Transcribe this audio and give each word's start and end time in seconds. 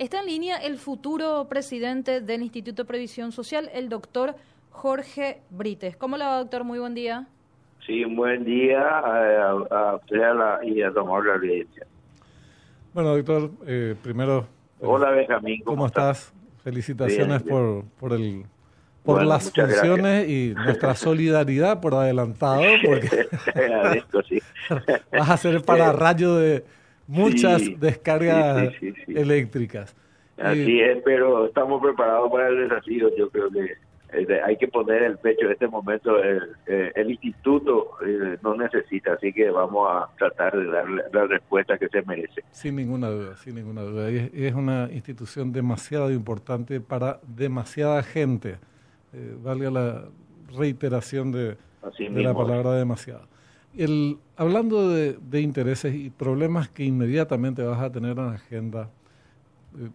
Está 0.00 0.20
en 0.20 0.26
línea 0.28 0.56
el 0.56 0.78
futuro 0.78 1.46
presidente 1.50 2.22
del 2.22 2.40
Instituto 2.40 2.84
de 2.84 2.88
Previsión 2.88 3.32
Social, 3.32 3.68
el 3.74 3.90
doctor 3.90 4.34
Jorge 4.70 5.42
Brites. 5.50 5.94
¿Cómo 5.94 6.16
le 6.16 6.24
va, 6.24 6.38
doctor? 6.38 6.64
Muy 6.64 6.78
buen 6.78 6.94
día. 6.94 7.26
Sí, 7.86 8.02
un 8.02 8.16
buen 8.16 8.42
día 8.42 8.80
a, 8.80 9.96
usted 9.96 10.16
y 10.64 10.80
a 10.80 10.90
tomar 10.90 11.22
la 11.26 11.34
audiencia. 11.34 11.86
Bueno, 12.94 13.14
doctor, 13.14 13.50
eh, 13.66 13.94
primero... 14.02 14.46
Hola, 14.80 15.10
Benjamín. 15.10 15.62
¿Cómo, 15.64 15.84
estás? 15.84 16.32
Felicitaciones 16.64 17.42
Por, 17.42 17.84
por 18.00 18.14
el 18.14 18.46
por 19.02 19.22
las 19.22 19.52
funciones 19.52 20.30
y 20.30 20.54
nuestra 20.54 20.94
solidaridad 20.94 21.78
por 21.82 21.94
adelantado, 21.94 22.62
porque 22.86 23.28
vas 25.12 25.28
a 25.28 25.36
ser 25.36 25.62
para 25.62 25.92
rayo 25.92 26.36
de 26.36 26.64
muchas 27.10 27.62
descargas 27.80 28.72
eléctricas. 29.08 29.94
Así 30.38 30.80
es, 30.80 30.98
pero 31.04 31.46
estamos 31.46 31.82
preparados 31.82 32.30
para 32.30 32.48
el 32.48 32.68
desafío. 32.68 33.14
Yo 33.16 33.28
creo 33.28 33.50
que 33.50 33.74
eh, 34.12 34.40
hay 34.44 34.56
que 34.56 34.68
poner 34.68 35.02
el 35.02 35.18
pecho 35.18 35.46
en 35.46 35.52
este 35.52 35.68
momento. 35.68 36.22
El, 36.22 36.56
eh, 36.66 36.92
instituto 37.06 37.90
eh, 38.06 38.38
no 38.42 38.54
necesita, 38.54 39.14
así 39.14 39.32
que 39.32 39.50
vamos 39.50 39.88
a 39.90 40.08
tratar 40.16 40.56
de 40.56 40.66
darle 40.66 41.02
la 41.12 41.26
respuesta 41.26 41.76
que 41.76 41.88
se 41.88 42.02
merece. 42.02 42.42
Sin 42.52 42.76
ninguna 42.76 43.08
duda, 43.10 43.36
sin 43.36 43.56
ninguna 43.56 43.82
duda. 43.82 44.08
es, 44.08 44.32
es 44.32 44.54
una 44.54 44.88
institución 44.92 45.52
demasiado 45.52 46.10
importante 46.10 46.80
para 46.80 47.20
demasiada 47.26 48.02
gente. 48.02 48.58
valga 49.42 49.70
la 49.70 50.04
reiteración 50.56 51.32
de, 51.32 51.56
de 51.98 52.22
la 52.22 52.32
palabra 52.34 52.72
demasiado. 52.74 53.28
El, 53.76 54.18
hablando 54.36 54.88
de, 54.88 55.40
intereses 55.40 55.94
y 55.94 56.10
problemas 56.10 56.68
que 56.68 56.84
inmediatamente 56.84 57.62
vas 57.62 57.80
a 57.80 57.90
tener 57.90 58.18
en 58.18 58.26
la 58.26 58.32
agenda, 58.32 58.90
eh, 59.78 59.88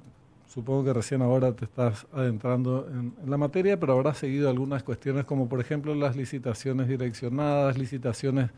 supongo 0.47 0.85
que 0.85 0.93
recién 0.93 1.21
ahora 1.21 1.53
te 1.53 1.65
estás 1.65 2.07
adentrando 2.13 2.87
en, 2.89 3.13
la 3.29 3.37
materia, 3.37 3.77
pero 3.77 3.93
habrás 3.93 4.17
seguido 4.17 4.49
algunas 4.49 4.83
cuestiones 4.83 5.25
como 5.25 5.49
por 5.49 5.59
ejemplo 5.59 5.93
las 5.93 6.15
licitaciones 6.15 6.87
direccionadas, 6.87 7.77
licitaciones 7.77 8.49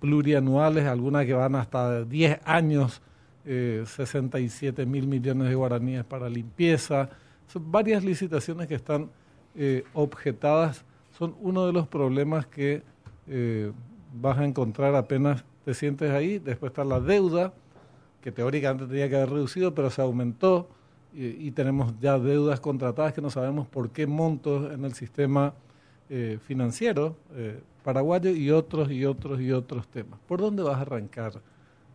plurianuales, 0.00 0.86
algunas 0.86 1.24
que 1.24 1.34
van 1.34 1.54
hasta 1.54 2.04
10 2.04 2.40
años, 2.44 3.02
67 3.44 4.82
eh, 4.82 4.86
mil 4.86 5.06
millones 5.06 5.48
de 5.48 5.54
guaraníes 5.54 6.04
para 6.04 6.28
limpieza. 6.28 7.08
Son 7.46 7.70
varias 7.70 8.02
licitaciones 8.02 8.66
que 8.66 8.74
están 8.74 9.08
eh, 9.54 9.84
objetadas, 9.94 10.84
son 11.16 11.36
uno 11.40 11.66
de 11.66 11.72
los 11.72 11.86
problemas 11.86 12.46
que 12.46 12.82
vas 14.12 14.38
a 14.38 14.44
encontrar 14.44 14.94
apenas 14.94 15.44
te 15.64 15.74
sientes 15.74 16.10
ahí. 16.10 16.38
Después 16.38 16.70
está 16.70 16.84
la 16.84 17.00
deuda, 17.00 17.52
que 18.20 18.32
teóricamente 18.32 18.86
tenía 18.86 19.08
que 19.08 19.16
haber 19.16 19.30
reducido, 19.30 19.74
pero 19.74 19.90
se 19.90 20.02
aumentó. 20.02 20.68
Y, 21.12 21.50
tenemos 21.50 21.98
ya 21.98 22.20
deudas 22.20 22.60
contratadas 22.60 23.12
que 23.12 23.20
no 23.20 23.30
sabemos 23.30 23.66
por 23.66 23.90
qué 23.90 24.06
montos 24.06 24.72
en 24.72 24.84
el 24.84 24.92
sistema 24.92 25.54
eh, 26.08 26.38
financiero 26.40 27.16
eh, 27.34 27.58
paraguayo 27.82 28.30
y 28.30 28.52
otros 28.52 28.92
y 28.92 29.04
otros 29.04 29.40
y 29.40 29.50
otros 29.50 29.88
temas. 29.88 30.20
¿Por 30.28 30.40
dónde 30.40 30.62
vas 30.62 30.76
a 30.76 30.82
arrancar, 30.82 31.32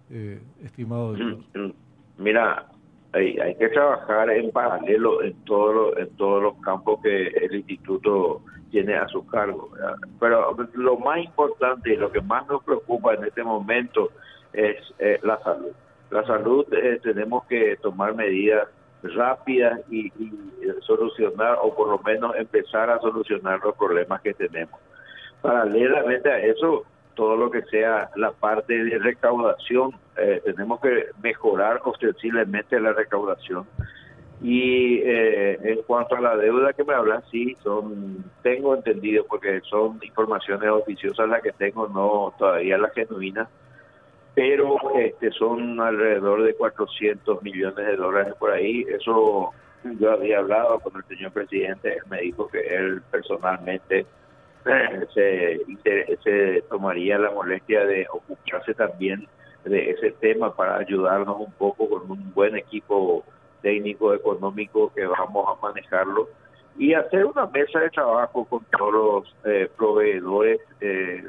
eh, 0.09 0.41
estimado 0.61 1.13
doctor? 1.13 1.61
Mm, 1.61 1.67
mm. 1.67 1.73
Mira, 2.17 2.67
hay, 3.13 3.37
hay 3.39 3.55
que 3.55 3.69
trabajar 3.69 4.29
en 4.31 4.51
paralelo 4.51 5.23
en, 5.23 5.33
todo 5.45 5.97
en 5.97 6.09
todos 6.17 6.43
los 6.43 6.55
campos 6.57 6.99
que 7.01 7.27
el 7.27 7.55
instituto 7.55 8.41
tiene 8.75 8.95
a 8.97 9.07
su 9.07 9.25
cargo. 9.25 9.69
Pero 10.19 10.53
lo 10.73 10.97
más 10.97 11.19
importante 11.19 11.93
y 11.93 11.95
lo 11.95 12.11
que 12.11 12.19
más 12.19 12.45
nos 12.47 12.61
preocupa 12.61 13.13
en 13.13 13.23
este 13.23 13.41
momento 13.41 14.09
es 14.51 14.75
eh, 14.99 15.17
la 15.23 15.41
salud. 15.43 15.71
La 16.11 16.25
salud 16.25 16.65
eh, 16.73 16.99
tenemos 17.01 17.45
que 17.45 17.77
tomar 17.81 18.15
medidas 18.15 18.67
rápidas 19.01 19.79
y, 19.89 20.11
solucionar 20.81 21.57
o 21.61 21.73
por 21.73 21.87
lo 21.87 21.99
menos 21.99 22.35
empezar 22.35 22.89
a 22.89 22.99
solucionar 22.99 23.61
los 23.63 23.75
problemas 23.77 24.19
que 24.21 24.33
tenemos. 24.33 24.77
Paralelamente 25.41 26.29
a 26.29 26.39
eso, 26.39 26.83
todo 27.13 27.37
lo 27.37 27.49
que 27.49 27.61
sea 27.63 28.09
la 28.17 28.31
parte 28.31 28.83
de 28.83 28.99
recaudación, 28.99 29.91
eh, 30.17 30.41
tenemos 30.43 30.81
que 30.81 31.05
mejorar 31.23 31.79
ostensiblemente 31.85 32.79
la 32.79 32.91
recaudación 32.91 33.65
y 34.47 34.99
eh, 34.99 35.57
en 35.63 35.81
cuanto 35.87 36.15
a 36.15 36.21
la 36.21 36.37
deuda 36.37 36.71
que 36.73 36.83
me 36.83 36.93
hablan, 36.93 37.23
sí, 37.31 37.57
son, 37.63 38.23
tengo 38.43 38.75
entendido, 38.75 39.25
porque 39.25 39.59
son 39.61 39.99
informaciones 40.03 40.69
oficiosas 40.69 41.27
las 41.27 41.41
que 41.41 41.51
tengo, 41.51 41.87
no 41.87 42.31
todavía 42.37 42.77
las 42.77 42.93
genuinas, 42.93 43.49
pero 44.35 44.77
este 44.99 45.31
son 45.31 45.79
alrededor 45.81 46.43
de 46.43 46.53
400 46.53 47.41
millones 47.41 47.87
de 47.87 47.95
dólares 47.95 48.35
por 48.37 48.51
ahí. 48.51 48.85
Eso 48.87 49.51
yo 49.83 50.11
había 50.11 50.37
hablado 50.37 50.79
con 50.79 50.95
el 50.95 51.03
señor 51.05 51.31
presidente, 51.31 51.93
él 51.93 52.03
me 52.07 52.21
dijo 52.21 52.47
que 52.47 52.59
él 52.59 53.01
personalmente 53.09 54.05
eh, 54.67 55.05
se, 55.15 56.17
se 56.23 56.61
tomaría 56.69 57.17
la 57.17 57.31
molestia 57.31 57.83
de 57.83 58.05
ocuparse 58.11 58.75
también 58.75 59.27
de 59.63 59.89
ese 59.89 60.11
tema 60.11 60.55
para 60.55 60.77
ayudarnos 60.77 61.35
un 61.39 61.51
poco 61.53 61.89
con 61.89 62.11
un 62.11 62.31
buen 62.35 62.55
equipo 62.55 63.25
técnico, 63.65 64.13
económico 64.13 64.91
que 64.93 65.07
vamos 65.07 65.47
a 65.49 65.59
manejarlo. 65.59 66.29
Y 66.77 66.93
hacer 66.93 67.25
una 67.25 67.47
mesa 67.47 67.79
de 67.79 67.89
trabajo 67.89 68.45
con 68.45 68.63
todos 68.77 68.93
los 68.93 69.35
eh, 69.45 69.67
proveedores 69.75 70.59
eh, 70.81 71.23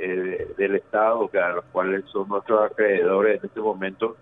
eh, 0.00 0.48
del 0.56 0.74
Estado, 0.74 1.28
que 1.28 1.38
a 1.38 1.50
los 1.50 1.64
cuales 1.66 2.04
son 2.06 2.28
nuestros 2.28 2.68
acreedores 2.68 3.38
en 3.38 3.46
este 3.46 3.60
momento, 3.60 4.16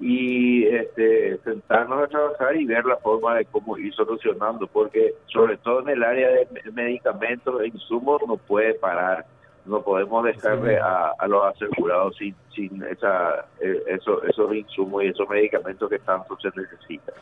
y 0.00 0.66
este, 0.66 1.38
sentarnos 1.38 2.02
a 2.02 2.08
trabajar 2.08 2.56
y 2.56 2.66
ver 2.66 2.84
la 2.84 2.98
forma 2.98 3.36
de 3.36 3.46
cómo 3.46 3.78
ir 3.78 3.94
solucionando, 3.94 4.66
porque 4.66 5.14
sobre 5.26 5.56
todo 5.56 5.80
en 5.80 5.88
el 5.88 6.02
área 6.02 6.28
de 6.28 6.46
medicamentos 6.72 7.62
e 7.62 7.68
insumos 7.68 8.20
no 8.26 8.36
puede 8.36 8.74
parar 8.74 9.24
no 9.66 9.82
podemos 9.82 10.24
dejarle 10.24 10.78
a, 10.78 11.26
los 11.26 11.44
asegurados 11.44 12.16
sin, 12.16 12.34
sin 12.54 12.82
esa, 12.82 13.46
eh, 13.60 13.82
eso, 13.86 14.22
esos 14.24 14.54
insumos 14.54 15.04
y 15.04 15.06
esos 15.08 15.28
medicamentos 15.28 15.88
que 15.88 15.98
tanto 16.00 16.36
se 16.40 16.48
necesitan. 16.54 17.14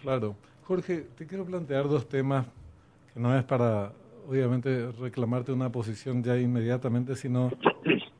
Claro. 0.00 0.34
Jorge, 0.64 1.06
te 1.16 1.26
quiero 1.26 1.44
plantear 1.44 1.88
dos 1.88 2.08
temas 2.08 2.46
que 3.12 3.20
no 3.20 3.36
es 3.36 3.44
para, 3.44 3.92
obviamente, 4.28 4.90
reclamarte 4.92 5.52
una 5.52 5.70
posición 5.70 6.22
ya 6.22 6.36
inmediatamente, 6.38 7.16
sino 7.16 7.50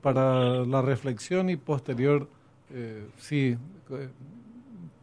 para 0.03 0.65
la 0.65 0.83
reflexión 0.83 1.49
y 1.49 1.57
posterior, 1.57 2.27
eh, 2.71 3.07
sí, 3.17 3.57
eh, 3.91 4.09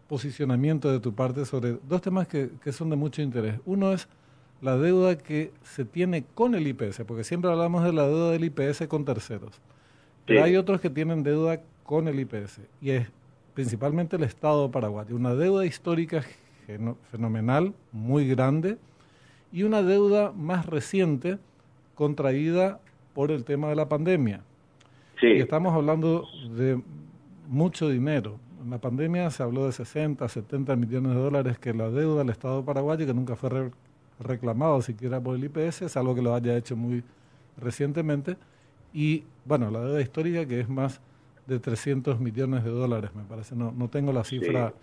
posicionamiento 0.08 0.92
de 0.92 1.00
tu 1.00 1.14
parte 1.14 1.46
sobre 1.46 1.78
dos 1.88 2.02
temas 2.02 2.28
que, 2.28 2.50
que 2.62 2.72
son 2.72 2.90
de 2.90 2.96
mucho 2.98 3.22
interés. 3.22 3.60
Uno 3.66 3.94
es 3.94 4.10
la 4.62 4.78
deuda 4.78 5.18
que 5.18 5.52
se 5.64 5.86
tiene 5.86 6.24
con 6.36 6.56
el 6.56 6.68
IPS, 6.68 7.04
porque 7.08 7.24
siempre 7.24 7.50
hablamos 7.52 7.84
de 7.84 7.94
la 7.94 8.08
deuda 8.08 8.32
del 8.32 8.44
IPS 8.44 8.88
con 8.88 9.06
terceros. 9.06 9.62
Pero 10.26 10.44
hay 10.44 10.56
otros 10.58 10.80
que 10.82 10.90
tienen 10.90 11.24
deuda 11.24 11.62
con 11.84 12.08
el 12.08 12.20
IPS, 12.20 12.62
y 12.82 12.92
es 12.92 13.08
principalmente 13.54 14.16
el 14.16 14.24
Estado 14.24 14.70
paraguayo. 14.70 15.16
Una 15.16 15.34
deuda 15.34 15.66
histórica 15.66 16.24
fenomenal, 17.12 17.74
muy 17.92 18.28
grande, 18.28 18.78
y 19.52 19.64
una 19.64 19.82
deuda 19.82 20.32
más 20.32 20.66
reciente 20.66 21.40
contraída 21.96 22.80
por 23.14 23.32
el 23.32 23.44
tema 23.44 23.70
de 23.70 23.76
la 23.76 23.90
pandemia. 23.90 24.42
Y 25.22 25.40
estamos 25.40 25.74
hablando 25.74 26.28
de 26.56 26.82
mucho 27.48 27.90
dinero. 27.90 28.38
En 28.64 28.70
la 28.70 28.78
pandemia 28.78 29.30
se 29.32 29.44
habló 29.44 29.66
de 29.66 29.72
60, 29.72 30.28
70 30.28 30.76
millones 30.76 31.14
de 31.14 31.20
dólares 31.20 31.58
que 31.58 31.74
la 31.74 31.90
deuda 31.90 32.20
del 32.20 32.30
Estado 32.30 32.64
paraguayo, 32.64 33.06
que 33.06 33.14
nunca 33.14 33.36
fue 33.36 33.72
reclamado 34.20 34.82
siquiera 34.82 35.20
por 35.20 35.36
el 35.36 35.44
IPS, 35.44 35.92
salvo 35.92 36.14
que 36.14 36.22
lo 36.22 36.34
haya 36.34 36.56
hecho 36.58 36.76
muy 36.76 37.04
recientemente. 37.58 38.38
Y 38.94 39.24
bueno, 39.46 39.72
la 39.72 39.82
deuda 39.82 40.02
histórica 40.02 40.46
que 40.46 40.60
es 40.60 40.70
más 40.70 41.00
de 41.48 41.60
300 41.60 42.20
millones 42.20 42.64
de 42.64 42.70
dólares, 42.70 43.12
me 43.16 43.24
parece. 43.24 43.56
No, 43.56 43.72
no 43.72 43.90
tengo 43.90 44.14
la 44.14 44.24
cifra 44.24 44.74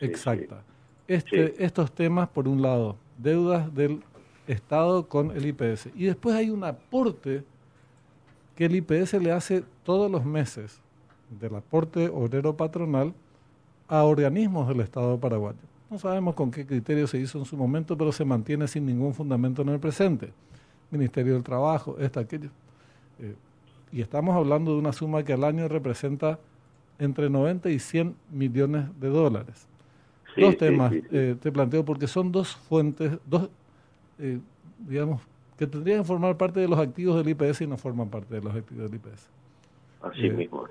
exacta. 0.00 0.62
Este, 1.06 1.64
estos 1.64 1.92
temas, 1.92 2.28
por 2.28 2.48
un 2.48 2.60
lado, 2.60 2.96
deudas 3.16 3.74
del 3.74 4.02
Estado 4.46 5.08
con 5.08 5.30
el 5.30 5.46
IPS. 5.46 5.88
Y 5.94 6.04
después 6.04 6.34
hay 6.34 6.50
un 6.50 6.64
aporte 6.64 7.44
que 8.56 8.64
el 8.64 8.76
IPS 8.76 9.14
le 9.14 9.32
hace 9.32 9.62
todos 9.84 10.10
los 10.10 10.24
meses 10.24 10.80
del 11.30 11.54
aporte 11.54 12.08
obrero 12.08 12.56
patronal 12.56 13.14
a 13.86 14.04
organismos 14.04 14.68
del 14.68 14.80
Estado 14.80 15.18
paraguayo. 15.18 15.58
No 15.90 15.98
sabemos 15.98 16.34
con 16.34 16.50
qué 16.50 16.66
criterio 16.66 17.06
se 17.06 17.18
hizo 17.18 17.38
en 17.38 17.44
su 17.44 17.56
momento, 17.56 17.96
pero 17.96 18.12
se 18.12 18.24
mantiene 18.24 18.68
sin 18.68 18.84
ningún 18.84 19.14
fundamento 19.14 19.62
en 19.62 19.70
el 19.70 19.80
presente. 19.80 20.32
Ministerio 20.90 21.34
del 21.34 21.42
Trabajo, 21.42 21.96
esta, 21.98 22.20
aquello. 22.20 22.50
Eh, 23.18 23.34
y 23.92 24.00
estamos 24.00 24.36
hablando 24.36 24.72
de 24.72 24.78
una 24.78 24.92
suma 24.92 25.22
que 25.22 25.32
al 25.32 25.44
año 25.44 25.66
representa 25.68 26.38
entre 26.98 27.30
90 27.30 27.70
y 27.70 27.78
100 27.78 28.14
millones 28.30 28.86
de 29.00 29.08
dólares. 29.08 29.66
dos 30.36 30.56
temas 30.56 30.92
eh, 30.92 31.36
te 31.40 31.50
planteo 31.50 31.84
porque 31.84 32.06
son 32.06 32.32
dos 32.32 32.54
fuentes, 32.56 33.18
dos, 33.26 33.48
eh, 34.18 34.38
digamos, 34.86 35.22
que 35.56 35.66
tendrían 35.66 36.00
que 36.00 36.04
formar 36.04 36.36
parte 36.36 36.60
de 36.60 36.68
los 36.68 36.78
activos 36.78 37.16
del 37.16 37.28
IPS 37.30 37.62
y 37.62 37.66
no 37.66 37.76
forman 37.76 38.08
parte 38.08 38.34
de 38.34 38.42
los 38.42 38.54
activos 38.54 38.90
del 38.90 39.00
IPS. 39.00 39.28
Así 40.02 40.30
mismo. 40.30 40.66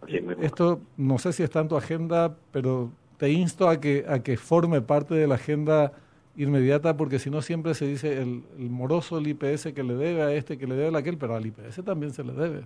Así 0.00 0.20
mismo. 0.20 0.42
Esto 0.42 0.80
no 0.96 1.18
sé 1.18 1.32
si 1.32 1.42
está 1.42 1.60
en 1.60 1.68
tu 1.68 1.76
agenda, 1.76 2.34
pero 2.52 2.90
te 3.16 3.30
insto 3.30 3.68
a 3.68 3.80
que, 3.80 4.04
a 4.08 4.22
que 4.22 4.36
forme 4.36 4.80
parte 4.80 5.14
de 5.14 5.26
la 5.26 5.36
agenda 5.36 5.92
inmediata, 6.36 6.96
porque 6.96 7.18
si 7.18 7.30
no 7.30 7.42
siempre 7.42 7.74
se 7.74 7.86
dice 7.86 8.20
el, 8.20 8.42
moroso 8.58 9.16
del 9.16 9.28
IPS 9.28 9.72
que 9.72 9.82
le 9.82 9.94
debe 9.94 10.22
a 10.22 10.32
este, 10.32 10.58
que 10.58 10.66
le 10.66 10.74
debe 10.74 10.96
a 10.96 11.00
aquel, 11.00 11.16
pero 11.16 11.34
al 11.34 11.46
IPS 11.46 11.84
también 11.84 12.12
se 12.12 12.24
le 12.24 12.32
debe. 12.32 12.62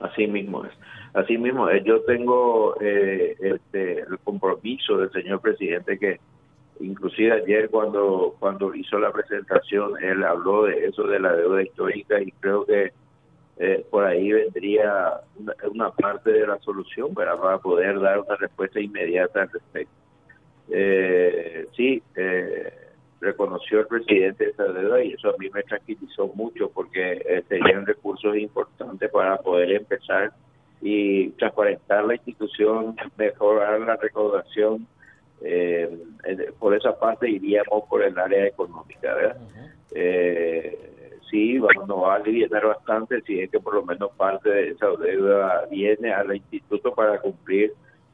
Así 0.00 0.26
mismo 0.26 0.64
es. 0.64 0.72
Así 1.14 1.36
mismo 1.36 1.68
es. 1.68 1.84
Yo 1.84 2.00
tengo 2.02 2.74
eh, 2.80 3.36
este, 3.40 4.00
el 4.00 4.18
compromiso 4.24 4.98
del 4.98 5.10
señor 5.12 5.40
presidente 5.40 5.98
que 5.98 6.18
inclusive 6.80 7.32
ayer 7.32 7.68
cuando 7.70 8.34
cuando 8.40 8.74
hizo 8.74 8.98
la 8.98 9.12
presentación 9.12 9.92
él 10.02 10.24
habló 10.24 10.64
de 10.64 10.86
eso 10.86 11.04
de 11.04 11.20
la 11.20 11.32
deuda 11.32 11.62
histórica 11.62 12.20
y 12.20 12.32
creo 12.32 12.64
que 12.64 12.92
eh, 13.64 13.86
por 13.88 14.04
ahí 14.04 14.32
vendría 14.32 15.20
una, 15.70 15.90
parte 15.92 16.32
de 16.32 16.44
la 16.48 16.58
solución 16.58 17.14
para 17.14 17.36
poder 17.58 18.00
dar 18.00 18.18
una 18.18 18.34
respuesta 18.34 18.80
inmediata 18.80 19.42
al 19.42 19.50
respecto. 19.50 19.94
Eh, 20.68 21.66
sí, 21.76 22.02
eh, 22.16 22.72
reconoció 23.20 23.78
el 23.78 23.86
presidente 23.86 24.50
esa 24.50 24.64
deuda 24.64 25.04
y 25.04 25.12
eso 25.12 25.28
a 25.28 25.36
mí 25.38 25.48
me 25.50 25.62
tranquilizó 25.62 26.26
mucho 26.34 26.70
porque 26.70 27.22
eh, 27.24 27.44
tenían 27.46 27.86
recursos 27.86 28.36
importantes 28.36 29.08
para 29.12 29.36
poder 29.36 29.70
empezar 29.70 30.32
y 30.80 31.28
transparentar 31.30 32.04
la 32.04 32.16
institución, 32.16 32.96
mejorar 33.16 33.78
la 33.78 33.94
recaudación. 33.94 34.88
Eh, 35.40 35.88
por 36.58 36.74
esa 36.74 36.98
parte 36.98 37.30
iríamos 37.30 37.84
por 37.88 38.02
el 38.02 38.18
área 38.18 38.44
económica, 38.44 39.14
¿verdad? 39.14 39.36
eh, 39.94 40.91
sí, 41.32 41.58
nos 41.88 42.02
va 42.02 42.12
a 42.12 42.16
aliviar 42.16 42.64
bastante 42.64 43.22
si 43.22 43.40
es 43.40 43.50
que 43.50 43.58
por 43.58 43.74
lo 43.74 43.84
menos 43.84 44.10
parte 44.16 44.50
de 44.50 44.68
esa 44.68 44.86
deuda 45.00 45.66
viene 45.70 46.12
al 46.12 46.36
instituto 46.36 46.94
para 46.94 47.18
cumplir 47.18 47.72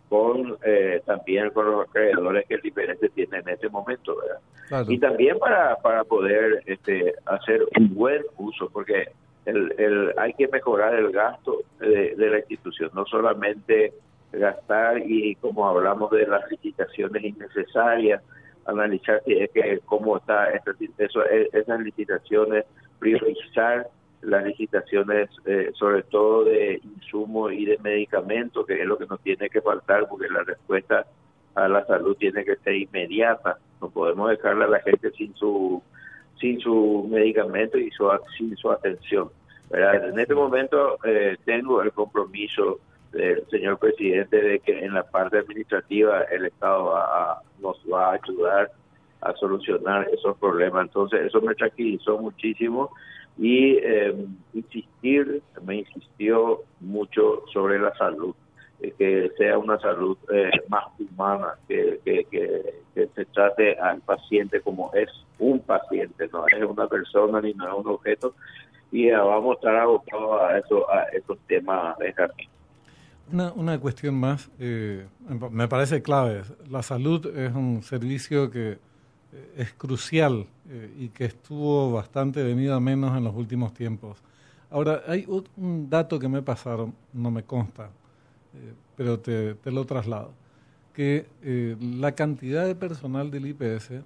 con 0.08 0.56
eh, 0.64 1.02
también 1.04 1.50
con 1.50 1.70
los 1.70 1.88
acreedores 1.88 2.46
que 2.46 2.54
el 2.54 2.62
diferente 2.62 3.08
tiene 3.10 3.38
en 3.38 3.48
este 3.48 3.68
momento, 3.68 4.16
¿verdad? 4.16 4.86
Y 4.88 4.98
también 4.98 5.38
para, 5.38 5.76
para 5.76 6.04
poder 6.04 6.62
este, 6.66 7.14
hacer 7.26 7.66
un 7.78 7.94
buen 7.94 8.22
uso, 8.38 8.70
porque 8.70 9.08
el, 9.44 9.74
el, 9.78 10.14
hay 10.18 10.32
que 10.34 10.48
mejorar 10.48 10.94
el 10.94 11.10
gasto 11.10 11.58
de, 11.80 12.14
la 12.16 12.38
institución, 12.38 12.90
no 12.94 13.04
solamente 13.06 13.92
gastar 14.32 15.02
y 15.04 15.34
como 15.36 15.66
hablamos 15.66 16.10
de 16.10 16.26
las 16.26 16.48
licitaciones 16.50 17.24
innecesarias, 17.24 18.22
analizar 18.66 19.22
que, 19.24 19.80
cómo 19.86 20.18
está 20.18 20.50
eso, 20.50 21.24
esas 21.52 21.80
licitaciones, 21.80 22.66
priorizar 22.98 23.88
las 24.22 24.44
licitaciones, 24.44 25.30
eh, 25.46 25.70
sobre 25.74 26.02
todo 26.02 26.44
de 26.44 26.80
insumos 26.82 27.52
y 27.52 27.64
de 27.64 27.78
medicamentos, 27.78 28.66
que 28.66 28.80
es 28.80 28.86
lo 28.86 28.98
que 28.98 29.06
nos 29.06 29.20
tiene 29.20 29.48
que 29.48 29.60
faltar, 29.60 30.08
porque 30.08 30.28
la 30.28 30.42
respuesta 30.42 31.06
a 31.54 31.68
la 31.68 31.84
salud 31.86 32.16
tiene 32.16 32.44
que 32.44 32.56
ser 32.56 32.74
inmediata. 32.74 33.58
No 33.80 33.90
podemos 33.90 34.30
dejarle 34.30 34.64
a 34.64 34.68
la 34.68 34.80
gente 34.80 35.10
sin 35.12 35.34
su 35.34 35.82
sin 36.40 36.60
su 36.60 37.08
medicamento 37.10 37.78
y 37.78 37.90
su, 37.90 38.08
sin 38.36 38.56
su 38.56 38.70
atención. 38.70 39.28
En 39.70 40.18
este 40.18 40.34
momento 40.34 40.98
eh, 41.04 41.36
tengo 41.44 41.82
el 41.82 41.92
compromiso 41.92 42.78
del 43.12 43.44
señor 43.50 43.78
presidente 43.78 44.40
de 44.40 44.60
que 44.60 44.84
en 44.84 44.94
la 44.94 45.02
parte 45.02 45.38
administrativa 45.38 46.22
el 46.24 46.46
Estado 46.46 46.94
nos 47.60 47.76
va 47.92 48.10
a 48.10 48.14
ayudar 48.14 48.70
a 49.20 49.32
solucionar 49.34 50.08
esos 50.12 50.36
problemas. 50.38 50.86
Entonces, 50.86 51.26
eso 51.26 51.40
me 51.40 51.54
tranquilizó 51.54 52.18
muchísimo 52.18 52.90
y 53.38 53.76
eh, 53.76 54.14
insistir, 54.52 55.42
me 55.64 55.76
insistió 55.76 56.62
mucho 56.80 57.44
sobre 57.52 57.78
la 57.78 57.94
salud, 57.96 58.34
eh, 58.80 58.92
que 58.98 59.30
sea 59.38 59.58
una 59.58 59.78
salud 59.78 60.16
eh, 60.32 60.50
más 60.68 60.84
humana, 60.98 61.54
que, 61.68 62.00
que, 62.04 62.74
se 63.14 63.24
trate 63.26 63.78
al 63.78 64.00
paciente 64.00 64.60
como 64.60 64.92
es 64.92 65.08
un 65.38 65.60
paciente, 65.60 66.28
no 66.32 66.48
es 66.48 66.64
una 66.64 66.88
persona 66.88 67.40
ni 67.40 67.54
no 67.54 67.68
es 67.68 67.74
un 67.84 67.92
objeto, 67.92 68.34
y 68.90 69.08
vamos 69.10 69.52
a 69.52 69.54
estar 69.54 69.76
abocados 69.76 70.40
a, 70.42 70.58
eso, 70.58 70.90
a 70.90 71.02
esos 71.12 71.38
temas, 71.46 71.96
Una, 73.30 73.52
una 73.52 73.78
cuestión 73.78 74.16
más, 74.16 74.50
me 74.58 75.68
parece 75.68 76.02
clave, 76.02 76.42
la 76.68 76.82
salud 76.82 77.24
es 77.36 77.54
un 77.54 77.82
servicio 77.82 78.50
que 78.50 78.78
es 79.56 79.72
crucial 79.72 80.46
eh, 80.70 80.94
y 80.98 81.08
que 81.08 81.26
estuvo 81.26 81.92
bastante 81.92 82.42
venido 82.42 82.74
a 82.74 82.80
menos 82.80 83.16
en 83.16 83.24
los 83.24 83.34
últimos 83.34 83.74
tiempos. 83.74 84.18
Ahora, 84.70 85.02
hay 85.06 85.26
un 85.56 85.88
dato 85.88 86.18
que 86.18 86.28
me 86.28 86.42
pasaron, 86.42 86.94
no 87.12 87.30
me 87.30 87.42
consta, 87.42 87.86
eh, 88.54 88.72
pero 88.96 89.18
te, 89.18 89.56
lo 89.64 89.84
traslado, 89.84 90.32
que 90.92 91.26
eh, 91.42 91.76
la 91.80 92.12
cantidad 92.12 92.66
de 92.66 92.74
personal 92.74 93.30
del 93.30 93.46
IPS 93.46 94.02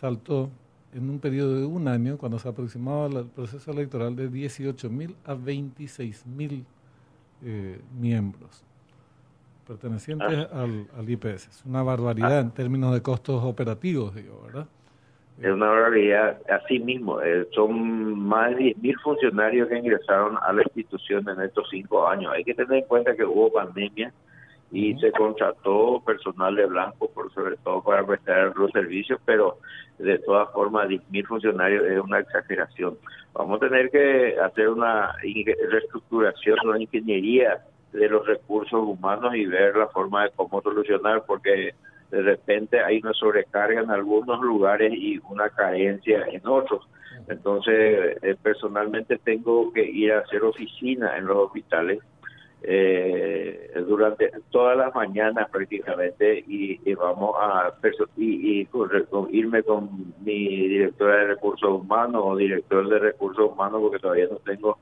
saltó 0.00 0.50
en 0.92 1.08
un 1.08 1.18
periodo 1.18 1.58
de 1.58 1.64
un 1.64 1.88
año, 1.88 2.18
cuando 2.18 2.38
se 2.38 2.48
aproximaba 2.48 3.06
el 3.06 3.26
proceso 3.26 3.70
electoral, 3.70 4.14
de 4.14 4.30
18.000 4.30 5.14
a 5.24 5.34
26.000 5.34 6.64
miembros 7.98 8.62
pertenecientes 9.66 10.48
ah. 10.52 10.62
al, 10.62 10.86
al, 10.98 11.10
IPS. 11.10 11.48
Es 11.48 11.62
una 11.64 11.82
barbaridad 11.82 12.40
en 12.40 12.50
términos 12.50 12.92
de 12.94 13.02
costos 13.02 13.42
operativos, 13.44 14.14
digo, 14.14 14.42
¿verdad? 14.46 14.66
Es 15.40 15.50
una 15.50 15.66
barbaridad, 15.66 16.38
así 16.48 16.78
mismo. 16.78 17.20
Eh, 17.20 17.48
son 17.52 18.18
más 18.18 18.50
de 18.56 18.76
10.000 18.76 19.00
funcionarios 19.02 19.68
que 19.68 19.78
ingresaron 19.78 20.36
a 20.40 20.52
la 20.52 20.62
institución 20.62 21.28
en 21.28 21.40
estos 21.40 21.68
cinco 21.70 22.06
años. 22.06 22.32
Hay 22.32 22.44
que 22.44 22.54
tener 22.54 22.78
en 22.78 22.84
cuenta 22.84 23.16
que 23.16 23.24
hubo 23.24 23.52
pandemia 23.52 24.12
y 24.70 24.96
se 24.98 25.10
contrató 25.12 26.02
personal 26.04 26.54
de 26.54 26.66
blanco, 26.66 27.10
por 27.10 27.32
sobre 27.34 27.56
todo 27.58 27.82
para 27.82 28.06
prestar 28.06 28.56
los 28.56 28.70
servicios, 28.70 29.20
pero 29.24 29.58
de 29.98 30.18
todas 30.20 30.50
formas 30.52 30.88
10.000 30.88 31.26
funcionarios 31.26 31.84
es 31.86 32.00
una 32.00 32.20
exageración. 32.20 32.96
Vamos 33.34 33.56
a 33.56 33.68
tener 33.68 33.90
que 33.90 34.36
hacer 34.38 34.68
una 34.68 35.14
reestructuración, 35.70 36.58
una 36.64 36.80
ingeniería 36.80 37.62
de 37.92 38.08
los 38.08 38.26
recursos 38.26 38.80
humanos 38.80 39.34
y 39.34 39.46
ver 39.46 39.76
la 39.76 39.88
forma 39.88 40.24
de 40.24 40.30
cómo 40.30 40.60
solucionar, 40.62 41.24
porque 41.26 41.74
de 42.10 42.22
repente 42.22 42.80
hay 42.80 42.98
una 42.98 43.12
sobrecarga 43.14 43.80
en 43.80 43.90
algunos 43.90 44.40
lugares 44.40 44.92
y 44.94 45.20
una 45.30 45.48
carencia 45.50 46.26
en 46.30 46.46
otros. 46.46 46.86
Entonces, 47.28 48.18
eh, 48.22 48.36
personalmente 48.42 49.18
tengo 49.18 49.72
que 49.72 49.84
ir 49.84 50.12
a 50.12 50.20
hacer 50.20 50.42
oficina 50.42 51.16
en 51.16 51.26
los 51.26 51.36
hospitales 51.36 52.00
eh, 52.64 53.72
durante 53.88 54.30
todas 54.50 54.76
las 54.76 54.94
mañanas 54.94 55.48
prácticamente 55.50 56.44
y, 56.46 56.78
vamos 56.94 57.34
a 57.40 57.74
y, 58.16 58.60
y 58.60 58.68
irme 59.30 59.64
con 59.64 60.14
mi 60.24 60.68
directora 60.68 61.16
de 61.16 61.26
recursos 61.28 61.68
humanos 61.68 62.22
o 62.24 62.36
director 62.36 62.88
de 62.88 63.00
recursos 63.00 63.50
humanos 63.50 63.80
porque 63.82 63.98
todavía 63.98 64.28
no 64.30 64.36
tengo 64.36 64.78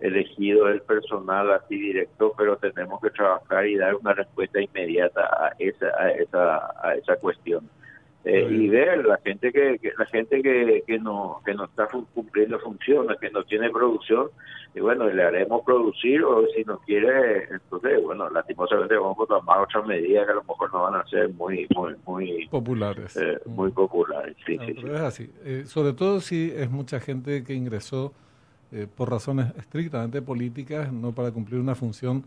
elegido 0.00 0.68
el 0.68 0.80
personal 0.82 1.50
así 1.52 1.78
directo, 1.78 2.32
pero 2.36 2.56
tenemos 2.56 3.00
que 3.00 3.10
trabajar 3.10 3.66
y 3.66 3.76
dar 3.76 3.94
una 3.94 4.14
respuesta 4.14 4.60
inmediata 4.60 5.22
a 5.22 5.54
esa 5.58 5.86
a 5.98 6.10
esa 6.10 6.72
a 6.82 6.94
esa 6.94 7.16
cuestión. 7.16 7.68
Eh, 8.22 8.46
y 8.50 8.68
ver 8.68 9.06
la 9.06 9.16
gente 9.24 9.50
que, 9.50 9.80
la 9.98 10.04
gente 10.04 10.42
que, 10.42 10.84
que 10.86 10.98
no 10.98 11.40
que 11.44 11.54
no 11.54 11.64
está 11.64 11.86
cumpliendo 11.86 12.58
funciones, 12.58 13.18
que 13.18 13.30
no 13.30 13.44
tiene 13.44 13.70
producción, 13.70 14.28
y 14.74 14.80
bueno, 14.80 15.08
le 15.08 15.22
haremos 15.22 15.62
producir 15.64 16.22
o 16.22 16.46
si 16.54 16.62
no 16.64 16.78
quiere, 16.80 17.48
entonces, 17.50 18.02
bueno, 18.02 18.28
lastimosamente 18.28 18.94
vamos 18.96 19.16
a 19.22 19.26
tomar 19.26 19.60
otras 19.60 19.86
medidas 19.86 20.26
que 20.26 20.32
a 20.32 20.34
lo 20.34 20.44
mejor 20.44 20.72
no 20.72 20.82
van 20.82 20.94
a 20.96 21.06
ser 21.06 21.30
muy 21.30 21.66
muy 21.74 21.94
muy 22.06 22.48
populares. 22.48 23.16
Eh, 23.16 23.40
muy 23.46 23.70
populares, 23.70 24.36
sí, 24.44 24.58
sí, 24.66 24.76
Es 24.84 25.00
así. 25.00 25.32
Eh, 25.42 25.62
sobre 25.64 25.94
todo 25.94 26.20
si 26.20 26.52
es 26.54 26.70
mucha 26.70 27.00
gente 27.00 27.42
que 27.42 27.54
ingresó 27.54 28.12
eh, 28.72 28.86
por 28.94 29.10
razones 29.10 29.52
estrictamente 29.56 30.22
políticas, 30.22 30.92
no 30.92 31.12
para 31.12 31.30
cumplir 31.30 31.60
una 31.60 31.74
función 31.74 32.24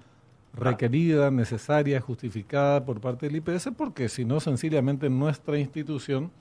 requerida, 0.54 1.32
necesaria, 1.32 2.00
justificada 2.00 2.86
por 2.86 3.00
parte 3.00 3.28
del 3.28 3.38
IPS, 3.38 3.70
porque 3.76 4.10
si 4.10 4.26
no, 4.26 4.40
sencillamente 4.40 5.10
nuestra 5.10 5.58
institución 5.58 6.32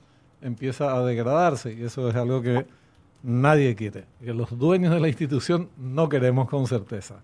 empieza 0.41 0.95
a 0.95 1.03
degradarse 1.03 1.73
y 1.73 1.83
eso 1.83 2.09
es 2.09 2.15
algo 2.15 2.41
que 2.41 2.65
nadie 3.23 3.75
quiere, 3.75 4.05
que 4.23 4.33
los 4.33 4.57
dueños 4.57 4.93
de 4.93 4.99
la 4.99 5.07
institución 5.07 5.69
no 5.77 6.09
queremos 6.09 6.49
con 6.49 6.67
certeza. 6.67 7.21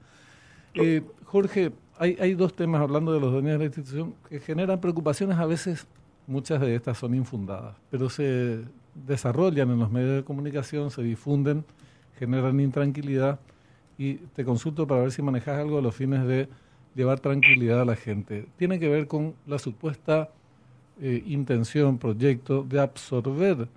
Eh, 0.74 1.04
Jorge, 1.26 1.74
hay, 1.98 2.18
hay 2.20 2.34
dos 2.34 2.56
temas 2.56 2.82
hablando 2.82 3.12
de 3.12 3.20
los 3.20 3.32
dueños 3.32 3.54
de 3.54 3.58
la 3.58 3.66
institución 3.66 4.16
que 4.30 4.40
generan 4.40 4.80
preocupaciones, 4.80 5.38
a 5.38 5.46
veces 5.46 5.86
muchas 6.28 6.62
de 6.62 6.76
estas 6.76 6.98
son 6.98 7.14
infundadas, 7.14 7.76
pero 7.92 8.10
se 8.10 8.64
desarrollan 8.94 9.70
en 9.70 9.80
los 9.80 9.92
medios 9.92 10.16
de 10.16 10.24
comunicación, 10.24 10.90
se 10.92 11.04
difunden 11.04 11.66
generan 12.20 12.60
intranquilidad 12.60 13.40
y 13.98 14.16
te 14.36 14.46
consulto 14.46 14.86
para 14.86 15.02
ver 15.02 15.12
si 15.12 15.22
manejas 15.22 15.60
algo 15.60 15.78
a 15.80 15.82
los 15.82 15.96
fines 15.96 16.26
de 16.26 16.48
llevar 16.96 17.20
tranquilidad 17.20 17.82
a 17.82 17.86
la 17.86 17.96
gente. 17.96 18.46
Tiene 18.58 18.80
que 18.80 18.90
ver 18.90 19.08
con 19.08 19.34
la 19.48 19.60
supuesta 19.60 20.30
eh, 21.02 21.24
intención, 21.28 21.98
proyecto 21.98 22.64
de 22.64 22.80
absorber 22.80 23.68